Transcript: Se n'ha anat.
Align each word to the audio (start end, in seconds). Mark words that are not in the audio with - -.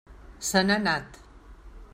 Se 0.47 0.63
n'ha 0.63 0.79
anat. 0.83 1.21